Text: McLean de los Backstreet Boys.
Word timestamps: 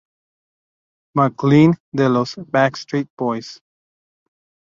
McLean 1.13 1.75
de 1.91 2.09
los 2.09 2.33
Backstreet 2.47 3.07
Boys. 3.15 3.61